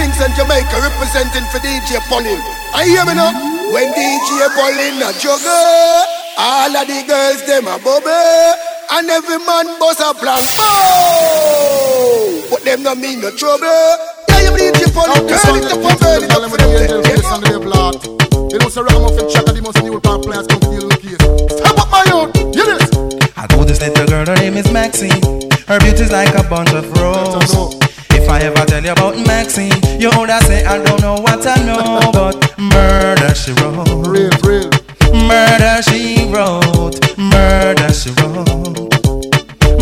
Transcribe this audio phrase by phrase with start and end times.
[0.00, 2.40] Attention Kingston, Jamaica, representing for DJ Polin.
[2.72, 3.36] I hear me now?
[3.68, 6.08] When DJ Polin a juggle,
[6.40, 8.08] all of the girls them a bubble,
[8.96, 10.40] and every man bust a plan.
[10.56, 13.68] Oh, but them no mean no trouble.
[14.32, 16.72] Yeah, you DJ Polin, turn it up and burn it up for them.
[18.50, 21.20] You know, Sir Ragamuffin Chaka, the most new pop players come to deal with case.
[21.60, 22.88] Step up my own, hear this.
[23.36, 25.20] I go this little girl, her name is Maxine.
[25.68, 27.79] Her beauty's like a bunch of roses.
[28.30, 31.56] If I ever tell you about Maxine, you would say I don't know what I
[31.66, 34.06] know, but murder she wrote.
[34.06, 34.70] Real, real.
[35.26, 36.94] Murder she wrote.
[37.18, 38.94] Murder she wrote.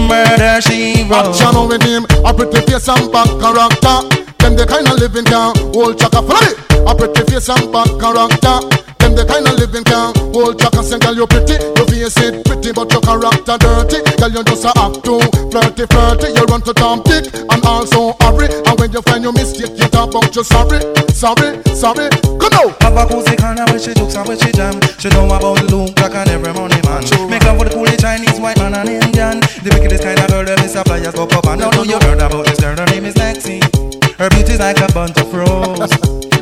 [0.00, 1.36] Murder she wrote.
[1.36, 4.08] Action with him, a pretty face and bad character.
[4.40, 6.22] Them the kind of living can hold chaka.
[6.24, 6.88] Follow me.
[6.88, 8.87] A pretty face and bad character.
[8.98, 10.82] Them the kind of living can hold chaka.
[10.82, 13.98] Say, girl, you're pretty, your face it pretty, but your character dirty.
[14.18, 16.28] Girl, you just a act too flirty, flirty.
[16.34, 18.48] You run to Tom Dick and also hurry.
[18.66, 20.80] And when you find your mistake, you talk about you sorry,
[21.12, 22.08] sorry, sorry.
[22.38, 22.74] Come on.
[22.82, 24.80] Have a cozy corner where she jokes and where she jam.
[24.98, 27.02] She know about Luke Black and every money man.
[27.30, 29.40] Make love with the coolie Chinese, white man and Indian.
[29.62, 30.84] The wickedest kind of girl that Mr.
[30.84, 32.76] Pliers go up and now know you heard about this girl.
[32.76, 33.62] Her name is Lexi.
[34.18, 35.92] Her beauty's like a bunch of roses.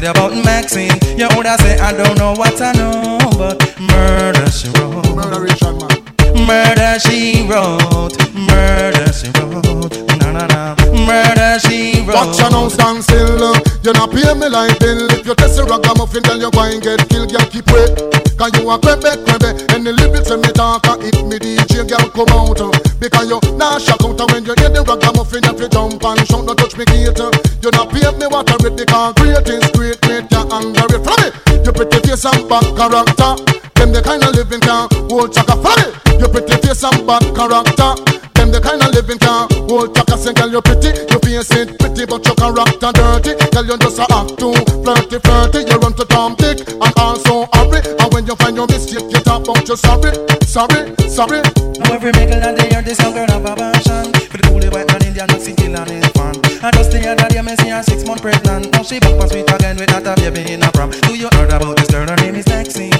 [0.00, 4.50] tell you about Maxine, you would say I don't know what I know, but murder
[4.50, 5.16] she wrote.
[5.16, 6.46] Man.
[6.46, 8.16] Murder she wrote.
[8.34, 9.96] Murder she wrote.
[10.20, 10.76] Na na na.
[10.92, 12.14] Murder she wrote.
[12.14, 13.54] Watch your now stand still.
[13.82, 15.08] You not pay me like bill.
[15.10, 17.32] If you test a ragamuffin, then you go and get killed.
[17.32, 17.96] Girl, keep wait.
[18.36, 19.50] Cause you a crebe, crebe.
[19.72, 22.60] And the lyrics when me talk, hit me DJ, girl, come out.
[22.60, 25.46] Uh, because you not shock out uh, when you hear the ragamuffin.
[25.46, 27.18] If you jump and shout, don't touch me gate.
[27.18, 27.30] Uh.
[27.62, 28.76] You not pay me what I read.
[28.76, 31.02] Because great is great, great, you anger it.
[31.06, 31.32] From it.
[31.64, 33.32] You pretty face and bad character.
[33.78, 35.54] Them the kind of living can hold chaka.
[35.54, 35.90] From it.
[36.20, 37.90] You pretty face and bad character.
[38.34, 40.18] Them the kind of living can hold chaka.
[40.18, 40.90] Say, girl, you pretty.
[41.10, 43.32] You face it pretty, but your character dirty.
[43.54, 45.60] Girl, you just a act too flirty, flirty.
[45.70, 47.80] You run to Tom Dick and also hurry.
[47.98, 50.14] And when you find your mistake, talk about you sorry,
[50.46, 51.42] sorry, sorry.
[51.82, 54.14] Now every middle and day, this young girl have a passion.
[54.30, 56.34] For the coolie white man Indian, not city and his fan.
[56.62, 58.70] And just the other day, me see her six month pregnant.
[58.72, 60.90] Now she back on sweet again with that a baby in a prom.
[61.04, 62.06] Do you heard about this girl?
[62.06, 62.94] Her name is Lexi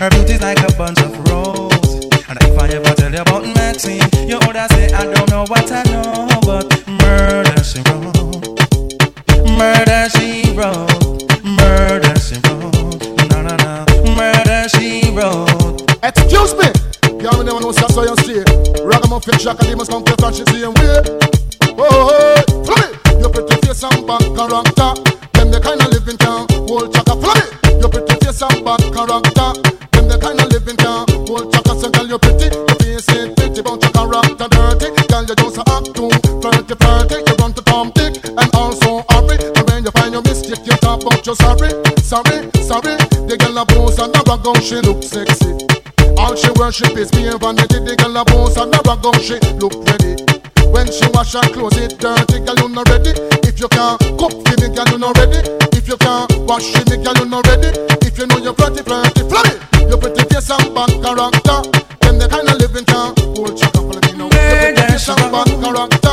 [0.00, 2.08] Her beauty's like a bunch of roses.
[2.28, 5.70] And if I ever tell you about Maxine You would say I don't know what
[5.70, 8.58] I know But murder she wrote.
[9.46, 11.44] Murder she wrote.
[11.44, 12.55] Murder she wrote
[15.16, 16.68] Wrote Excuse me.
[17.24, 18.44] Y'all never know that's how you stay.
[18.84, 21.00] Ragamuffin Jack and must come to touch the same way.
[21.72, 22.64] Oh, oh, oh.
[22.68, 23.24] follow me.
[23.24, 24.92] You pretty face and bad character.
[25.32, 27.16] Them the kind of living can hold chaka.
[27.16, 27.80] Follow me.
[27.80, 29.48] You pretty face and bad character.
[29.96, 31.72] Them the kind of living can hold chaka.
[31.80, 32.52] So girl you pretty,
[32.96, 34.88] face it pretty, but your character dirty.
[35.08, 37.16] Girl you just a act too flirty, flirty.
[37.26, 39.36] You run to Tom Dick and also hurry.
[39.56, 41.70] And when you find your mistake, you talk about you sorry,
[42.00, 42.96] sorry, sorry.
[43.28, 45.52] The girl a pose and never go, she look sexy.
[46.16, 47.80] All she worship is me and vanity.
[47.80, 50.35] The girl a boss and never go, she look ready.
[50.72, 53.12] When she wash her clothes, it dirty, girl you not ready.
[53.46, 55.40] If you can't cook for me, girl you not ready.
[55.72, 57.68] If you can't wash for me, girl you not ready.
[58.06, 59.56] If you know you're flirty, flirty, flirty.
[59.88, 61.58] You pretty face and bad character.
[62.00, 64.26] Them the kind of living can hold chaka for me now.
[64.26, 66.05] You pretty face and bad character.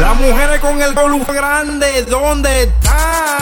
[0.00, 3.41] Las mujeres con el volumen grande, ¿dónde están?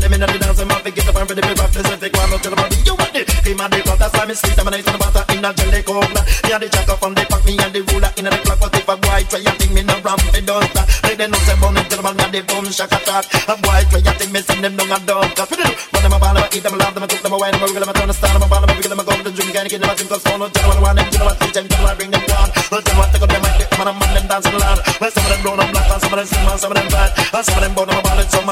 [0.00, 1.70] And them in the dance, them have get up and ready to rock.
[1.70, 2.76] This is the one up to the body.
[2.88, 3.28] You want it?
[3.50, 4.56] And the club, that's why me sweet.
[4.56, 6.20] I'm a on the butter in a jelly cola.
[6.40, 8.60] Me and the jack up on the pack, me and the ruler in the clock.
[8.60, 10.22] What if a boy try and think me no ramp?
[10.32, 10.86] It don't stop.
[11.04, 13.24] They don't know say bone into the man and the boom shaka talk.
[13.50, 15.28] A boy try and think me send them down a dog.
[15.36, 15.68] Cause we do.
[15.68, 17.36] Run them a ball, them a eat them, a love them, a cook them, a
[17.36, 18.90] wine them, a wiggle them, a turn a star them, a ball them, a wiggle
[18.96, 20.96] them, a go to the drink, and get them a cause phone, no gentleman, one
[20.96, 22.48] them, gentleman, two gentleman, bring them down.
[22.70, 24.80] Well, them what take their mic, man, and man, them dance in the land.
[24.96, 26.76] Well, some of them brown and black, and some of them slim, and some of
[26.78, 28.50] them fat, and some of them bone, them a ball, and some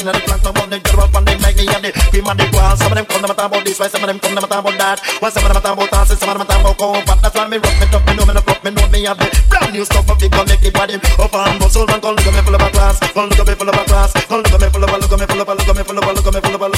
[0.00, 2.26] in the clock, no one they get up and they make me and the cream
[2.26, 2.78] and the grass.
[2.78, 4.62] Some of them come my talk about this, why some of them come my talk
[4.62, 4.98] about that.
[5.20, 7.34] Why some of them talk about dancing, some of them talk about cold, but that's
[7.34, 9.28] why me rock me up, me know me no fuck, me know me have the
[9.50, 10.96] brand new stuff of the collective body.
[11.18, 13.46] Up and bustle and come look at me full of a class, come look at
[13.48, 15.26] me full of a class, come look at me full of a, look at me
[15.26, 16.68] full of a, look at me full of a, look at me full of a,
[16.68, 16.77] look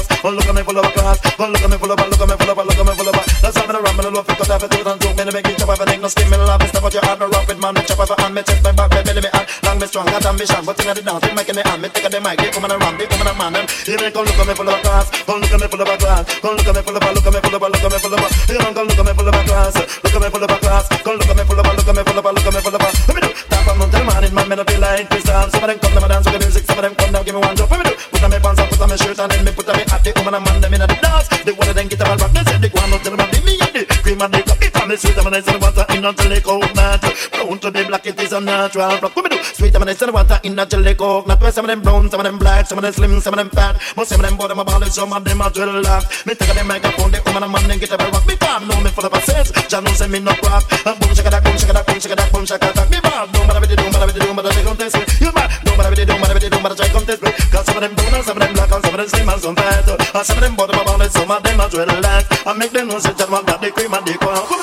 [0.00, 2.00] class, come look at me full of a class, come look at me full of
[2.00, 3.22] a, look at me full of a, look at me full of a.
[3.40, 5.32] That's how me the ram me the love, because I've a two and me the
[5.32, 7.18] make it chop, I've a thing, no skin, me love, me step out your heart,
[7.20, 9.30] me rock with man, me chop, I've a me chest, me back, me belly, me
[9.30, 11.88] hand, long, me strong, got ambition, but in the dance, me making the hand, me
[11.90, 14.40] take a the mic, they come and around, they come and them, here come, look
[14.40, 16.54] at me full of a class, come look at me full of a class, come
[16.56, 17.98] look at me full of a, look at me full of a, look at me
[18.00, 20.20] full of a, you don't come look at me full of a class, look at
[20.20, 22.02] me full of a class, come look at me full of a, look at me
[22.04, 24.04] full of a, look at me full of a, let me do, tap on until
[24.04, 26.64] man, me no feel like dance, some of them come my dance with the music,
[26.64, 28.38] some of them come now, give me one drop, let me do, put on me
[28.38, 30.44] pants, put on me shirt, and then me put on me hat, the woman and
[30.46, 32.58] man, them in the dance, the one of them get up and rock, they say
[32.62, 34.96] they go on until them me and the cream and the cup, it on me
[34.96, 37.02] sweet, and the water in until they cold night,
[37.34, 40.12] brown to the black, it is a natural rock, let me do, sweet, and the
[40.14, 42.78] water in they cold, not where some of them brown, some of them black, some
[42.78, 45.42] of them slim, some of them fat, some of them bottom, ball, some of them
[45.42, 48.12] are drill me take a the microphone, the woman and man, then get up and
[48.14, 50.96] rock, me calm, know me of a sense, Jah know say me no crap, and
[51.00, 53.46] boom, shaka that, boom, shaka that, boom, shaka that, boom, shaka that, me bad, don't
[53.46, 55.48] matter what they do, matter what they do, matter they come test me, you mad,
[55.64, 57.64] don't matter what they do, matter what they do, matter try come test me, cause
[57.66, 58.59] some of them brown and some of them
[59.00, 61.86] of them and some fat, some of them bottom, ball, some of them are drill
[61.86, 64.59] laugh, I make them know say Jah man got the cream and the crown.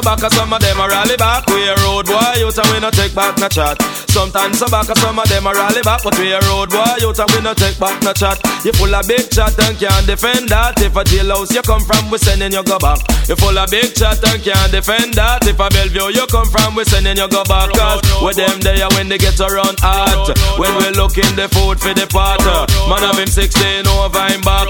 [0.00, 1.46] Back, some of them a rally back.
[1.48, 3.76] We a road boy out and we no take back no chat.
[4.08, 7.18] Sometimes so back, some of them a rally back, but we a road boy out
[7.18, 8.40] and we no take back no chat.
[8.64, 10.80] You full of big chat and can't defend that.
[10.80, 12.98] If a jailhouse you come from, we sending you go back.
[13.28, 15.44] You full of big chat and can't defend that.
[15.46, 17.70] If a Bellevue you come from, we sending you go back.
[17.76, 20.32] Cause with them there when they get around hot.
[20.56, 22.40] When we look in the food for the pot.
[22.88, 24.68] Man have him 16 over him back.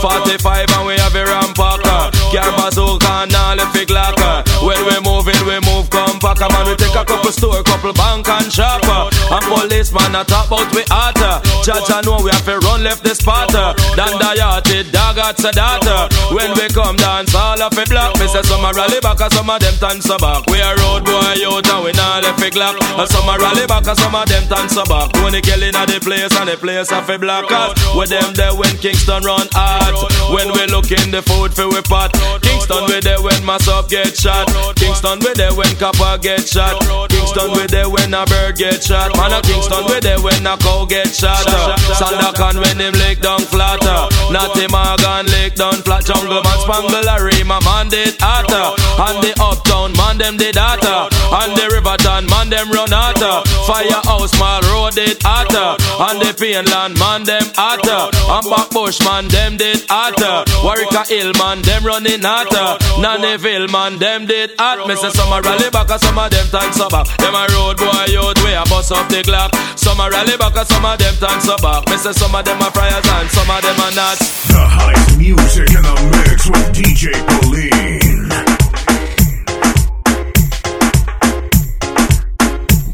[0.00, 2.19] 45 and we have a rampacker.
[2.30, 4.46] Car bazooka and all the fig locker.
[4.62, 6.38] When we moving, we move compact.
[6.38, 9.10] Man, we take a couple store, couple bank and shopper.
[9.34, 11.42] And policeman a talk about we hotter.
[11.62, 13.76] Judge I know we have to run left the spotter.
[13.76, 16.08] Uh, Dan Dayati, dog at Sadata.
[16.32, 18.16] When we come dance, all of it block.
[18.16, 20.48] Me say some a rally back and some of them turn so back.
[20.48, 22.80] We a road boy out and we not left it lock.
[22.80, 25.12] And some a rally back and some of them turn so back.
[25.12, 27.76] Tony killing at the place and the place of a black us.
[27.92, 29.92] With them there when Kingston run hard.
[30.32, 32.16] When we look in the food for we pot.
[32.40, 34.48] Kingston we there when mass up get shot.
[34.80, 36.80] Kingston we there when copper get shot.
[37.12, 39.12] Kingston we there when a bird get shot.
[39.20, 41.49] Man a Kingston we there when a cow get shot.
[41.98, 44.08] Sandakan when him lick down flatter.
[44.32, 46.04] Natty Morgan lick down flat.
[46.04, 48.74] Jungle man spangle a rima man did hotter.
[49.00, 51.10] And the uptown man them did hotter.
[51.30, 53.44] And the Riverton man them run hotter.
[53.66, 55.76] Firehouse mall road did hotter.
[56.08, 58.10] And the Payneland man them hotter.
[58.16, 60.48] And Backbush man them did hotter.
[60.64, 62.78] Warwick Hill man them running hotter.
[63.02, 64.86] Nannyville man them did hot.
[64.88, 67.06] Me say some a rally back and some of them thanks so back.
[67.18, 69.54] Them a road boy out way a bust up the clock.
[69.76, 71.86] Some a rally back and some of them thanks so back.
[71.88, 74.18] Me say some of them are friars and some of them are not.
[74.50, 78.30] The hype music in the mix with DJ Pauline.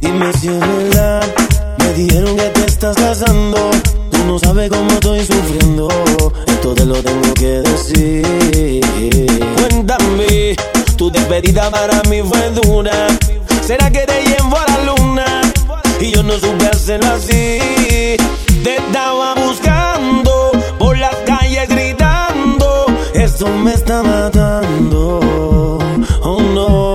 [0.01, 1.25] Dime si es verdad,
[1.79, 3.71] me dijeron que te estás casando.
[4.11, 5.89] Tú no sabes cómo estoy sufriendo,
[6.47, 8.81] esto te lo tengo que decir.
[9.57, 10.57] Cuéntame,
[10.97, 13.09] tu despedida para mí fue dura.
[13.63, 14.96] ¿Será que te llevo a la luna?
[16.01, 17.59] Y yo no supe hacerlo así.
[18.63, 22.87] Te estaba buscando por las calles gritando.
[23.15, 25.21] Esto me está matando.
[26.23, 26.86] Oh no.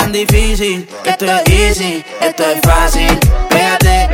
[0.00, 0.88] tan difícil.
[1.04, 3.18] Esto es easy, esto es fácil.
[3.50, 4.08] Pégate,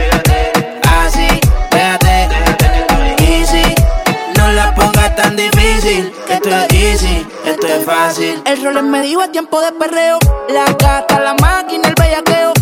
[1.00, 1.28] así,
[1.70, 2.28] pégate.
[3.22, 3.62] Easy,
[4.36, 6.12] no la pongas tan difícil.
[6.28, 8.42] Esto es easy, esto es fácil.
[8.44, 10.18] El roller me dijo a tiempo de perreo.
[10.48, 12.52] La gata, la máquina, el bellaqueo.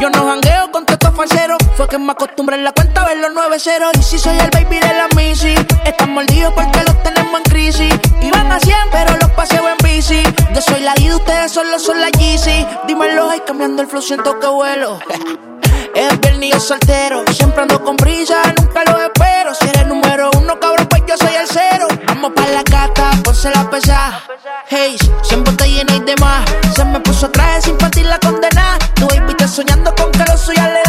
[0.00, 1.58] Yo no jangueo con falseros.
[1.76, 3.90] Fue que me acostumbré en la cuenta a ver los 9-0.
[3.98, 7.94] Y si soy el baby de la Missy, están mordidos porque los tenemos en crisis.
[8.20, 10.22] Iban a 100, pero los paseo en bici.
[10.54, 12.66] Yo soy la Dida, ustedes solo son la Yeezy.
[12.86, 14.98] Dímelo, y cambiando el flow, siento que vuelo.
[15.94, 19.54] es viernes yo soltero, siempre ando con brisa, nunca lo espero.
[19.54, 21.86] Si eres número uno, cabrón, pues yo soy el cero.
[22.06, 24.22] Vamos pa' la cata, ponse la pesada.
[24.68, 26.44] Hey, siempre te llena y demás.
[26.74, 28.78] Se me puso traje sin partir la condena.
[28.94, 30.85] Tú baby, soñando con que lo soy alegre.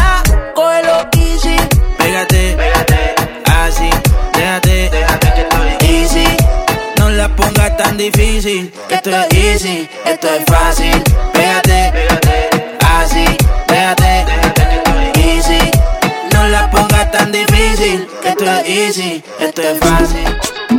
[8.38, 10.92] esto es easy, esto es fácil.
[11.34, 12.50] Pégate, pégate,
[12.86, 13.26] así,
[13.68, 14.26] pégate,
[15.16, 15.72] easy.
[16.36, 20.77] No la pongas tan difícil, esto es easy, esto es fácil.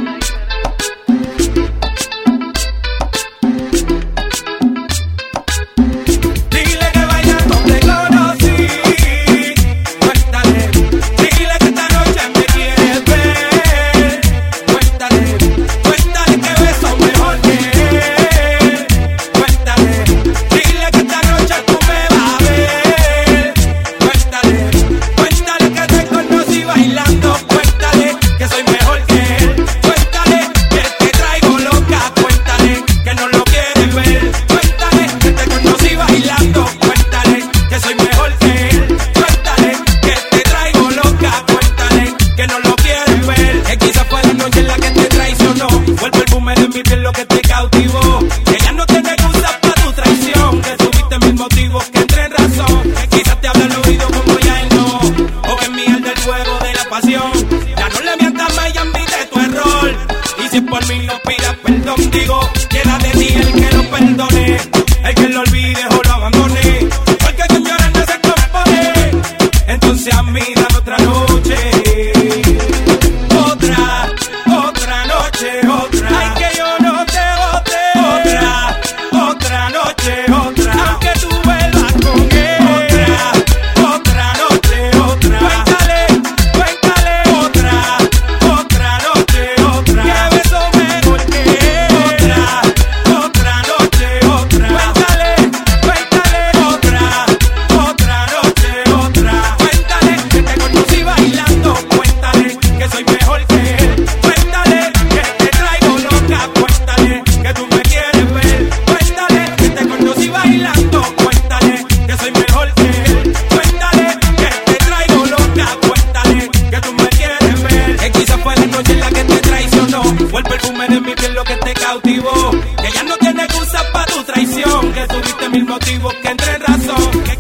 [125.89, 127.38] motivo que entre razón.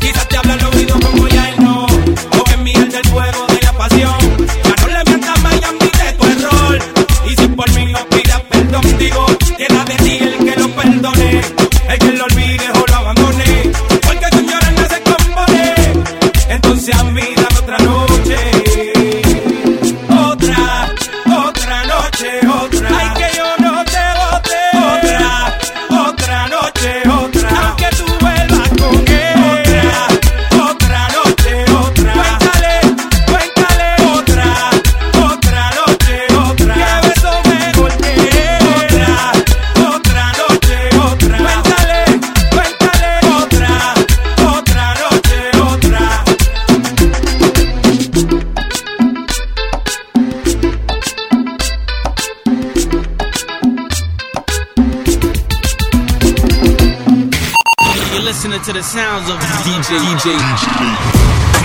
[58.69, 60.37] To the sounds of DJ DJ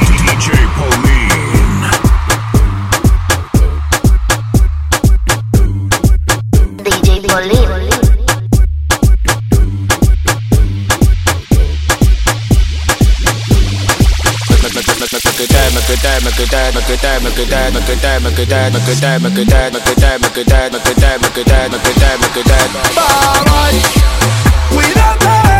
[0.07, 1.83] DJ Polin.
[6.79, 7.83] DJ Polin.
[24.71, 25.52] Cuídate,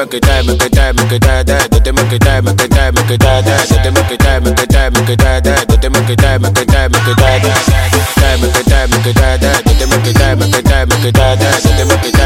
[0.00, 3.42] me quité, me quité, me quité, de, yo te me quité, me quité, me quité,
[3.82, 6.48] te me quité, me me te me quité, me
[6.88, 9.98] me quité, de, me me quité, me quité, de, yo te me
[10.36, 10.46] me
[10.86, 12.19] me quité, de, yo te me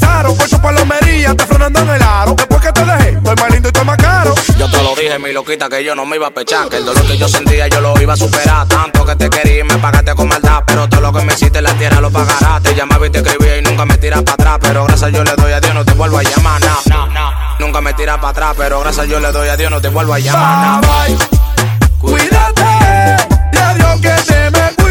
[0.00, 2.34] ya yo no te frenando en el aro.
[2.34, 4.34] Después que te dejé, estoy más lindo y estoy más caro.
[4.58, 6.68] Yo te lo dije, mi loquita, que yo no me iba a pechar.
[6.68, 8.66] Que el dolor que yo sentía yo lo iba a superar.
[8.68, 10.62] Tanto que te quería y me pagaste con maldad.
[10.66, 12.62] Pero todo lo que me hiciste en la tierra lo pagarás.
[12.62, 14.58] Te llamaba y te escribía y nunca me tiras para atrás.
[14.60, 16.60] Pero gracias yo le doy a Dios, no te vuelvo a llamar.
[16.88, 17.30] No, no.
[17.58, 18.54] Nunca me tiras para atrás.
[18.56, 20.80] Pero gracias yo le doy a Dios, no te vuelvo a llamar.
[20.80, 21.16] Bye,
[22.00, 22.62] Cuídate,
[23.52, 24.83] y a Dios que te me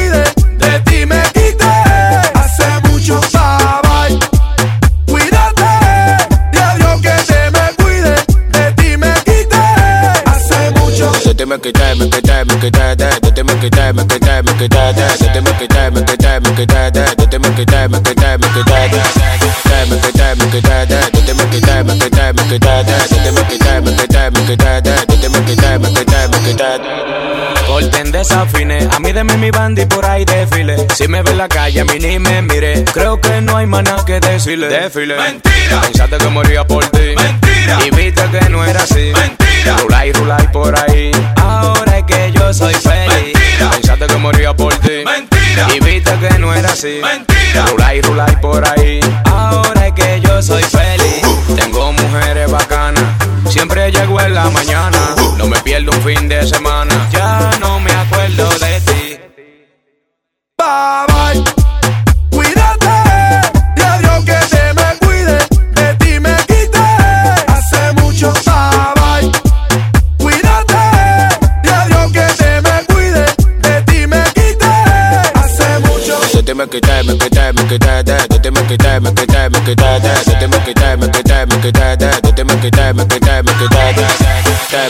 [28.35, 30.87] A mí de mi bandi por ahí desfile.
[30.95, 32.83] Si me ve en la calle, a mí ni me mire.
[32.85, 34.67] Creo que no hay más nada que decirle.
[34.67, 35.15] Desfile.
[35.17, 35.81] Mentira.
[35.81, 37.13] Pensaste que moría por ti.
[37.15, 37.79] Mentira.
[37.85, 39.13] Y viste que no era así.
[39.13, 39.77] Mentira.
[39.77, 41.11] Rulay, rulay por ahí.
[41.37, 43.33] Ahora es que yo soy feliz.
[43.33, 43.69] Mentira.
[43.69, 45.03] Pensaste que moría por ti.
[45.05, 45.67] Mentira.
[45.75, 46.99] Y viste que no era así.
[47.03, 47.67] Mentira.
[47.67, 48.99] Rulay, rulay por ahí.
[49.25, 51.21] Ahora es que yo soy feliz.
[51.55, 53.03] Tengo mujeres bacanas.
[53.47, 54.97] Siempre llego en la mañana.
[55.37, 57.07] No me pierdo un fin de semana.
[57.11, 57.92] Ya no me
[84.83, 84.89] Si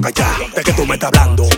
[0.00, 0.10] pa'
[0.54, 1.57] ¿De que tú me estás hablando?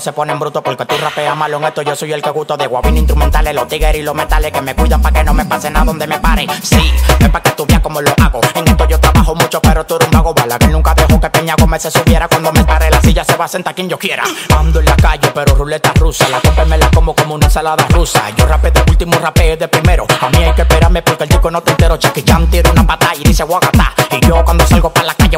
[0.00, 1.82] Se ponen bruto porque tú rapeas malo en esto.
[1.82, 4.74] Yo soy el que gusto de guabín instrumentales, los tigres y los metales que me
[4.74, 6.46] cuidan para que no me pase nada donde me pare.
[6.62, 8.40] Sí, es para que tú veas cómo lo hago.
[8.54, 10.34] En esto yo trabajo mucho, pero tú eres un vago.
[10.34, 12.28] Bala que nunca dejó que Peña Gómez se subiera.
[12.28, 14.24] Cuando me pare la silla se va a sentar quien yo quiera.
[14.56, 16.28] Ando en la calle, pero ruleta rusa.
[16.28, 18.22] La copa me la como como una ensalada rusa.
[18.36, 20.06] Yo rapeo de último, rapeo de primero.
[20.20, 21.96] A mí hay que esperarme porque el disco no te entero.
[21.96, 23.92] Jackie Chan tira una pata y dice guagata.
[24.10, 25.31] Y yo cuando salgo para la calle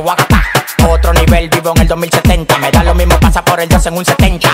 [1.49, 2.59] vivo en el 2070.
[2.59, 4.49] Me da lo mismo, pasa por el 2 en un 70.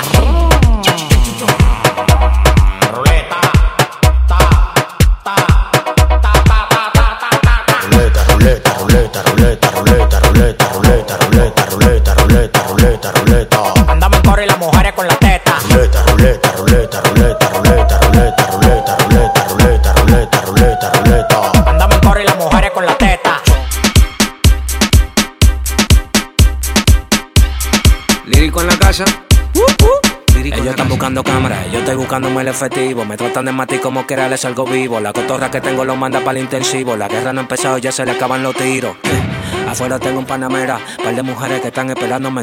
[32.10, 33.04] Buscándome el efectivo.
[33.04, 34.98] Me tratan de matar como que les algo vivo.
[34.98, 36.96] La cotorra que tengo lo manda para el intensivo.
[36.96, 38.96] La guerra no ha empezado, ya se le acaban los tiros.
[39.68, 42.42] Afuera tengo un panamera, par de mujeres que están esperándome.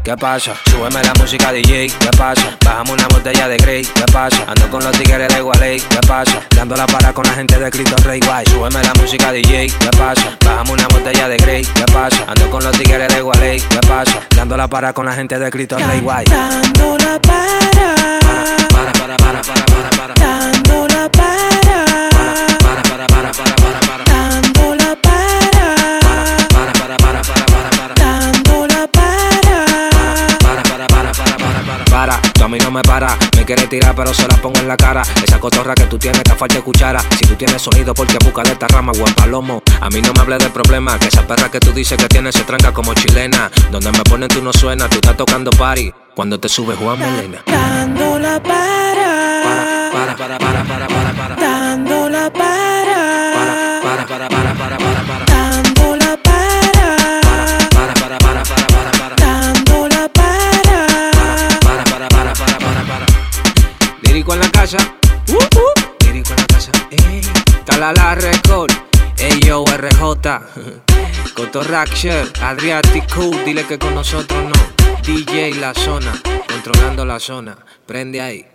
[0.03, 0.53] ¿Qué pasa?
[0.65, 2.57] Súbeme la música DJ, ¿qué pasa?
[2.65, 4.43] Bajamos una botella de Grey, ¿qué pasa?
[4.47, 6.41] Ando con los tigres de Gualey, ¿qué pasa?
[6.55, 8.45] Dando la para con la gente de Cristo Rey Guay.
[8.47, 10.35] Súbeme la música DJ, ¿qué pasa?
[10.43, 12.25] Bajamos una botella de Grey, ¿qué pasa?
[12.27, 14.19] Ando con los tigres de Gualey, ¿qué pasa?
[14.35, 16.25] Dando la para con la gente de Cristo Rey Guay.
[16.25, 17.95] Dando la para.
[18.71, 20.13] Para, para, para, para, para, para.
[20.15, 21.85] Dando la para.
[22.09, 23.50] Para, para, para, para, para, para.
[32.51, 33.17] Mí no me para.
[33.37, 35.01] Me quiere tirar, pero se la pongo en la cara.
[35.23, 36.99] Esa cotorra que tú tienes te falta de cuchara.
[37.17, 39.63] Si tú tienes sonido, porque busca de esta rama, buen palomo.
[39.79, 40.99] A mí no me hables de problema.
[40.99, 43.49] Que esa perra que tú dices que tienes se tranca como chilena.
[43.71, 45.93] Donde me ponen tú no suena, tú estás tocando party.
[46.13, 47.41] Cuando te subes Juan Melena.
[47.47, 49.89] Dando la para.
[49.93, 51.35] Para, para, para, para, para, para.
[51.35, 51.70] Dando
[64.61, 64.93] Lírico en la casa.
[66.01, 66.71] Lírico en la casa.
[66.91, 67.21] Ey.
[67.65, 68.71] Talala Record.
[69.17, 70.13] Ey yo, RJ.
[71.33, 72.31] Cotorraxer.
[72.43, 73.43] Adriatic Cool.
[73.43, 75.01] Dile que con nosotros no.
[75.01, 76.13] DJ La Zona.
[76.47, 77.57] Controlando la zona.
[77.87, 78.45] Prende ahí.